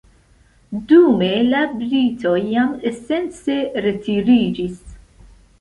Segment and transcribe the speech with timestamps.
[0.91, 4.85] Dume, la britoj jam esence retiriĝis.